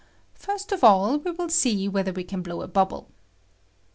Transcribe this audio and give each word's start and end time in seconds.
First 0.33 0.71
of 0.71 0.83
aU 0.83 1.17
we 1.17 1.29
will 1.29 1.49
see 1.49 1.87
whether 1.87 2.11
we 2.11 2.23
can 2.23 2.41
blow 2.41 2.63
a 2.63 2.67
bubble. 2.67 3.11